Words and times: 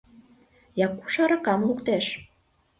Якуш 0.85 1.13
аракам 1.25 1.61
луктеш. 1.67 2.05